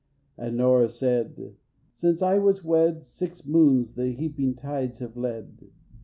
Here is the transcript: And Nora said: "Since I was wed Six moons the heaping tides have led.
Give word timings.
And 0.35 0.57
Nora 0.57 0.89
said: 0.89 1.53
"Since 1.93 2.23
I 2.23 2.39
was 2.39 2.63
wed 2.63 3.05
Six 3.05 3.45
moons 3.45 3.93
the 3.93 4.09
heaping 4.13 4.55
tides 4.55 4.97
have 4.97 5.15
led. 5.15 5.69